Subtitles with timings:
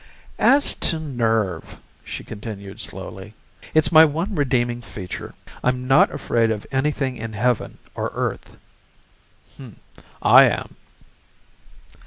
[0.39, 3.35] "As to nerve," she continued slowly,
[3.71, 5.35] "it's my one redeemiug feature.
[5.63, 8.57] I'm not afraid of anything in heaven or earth."
[9.59, 9.75] "Hm,
[10.19, 10.75] I am."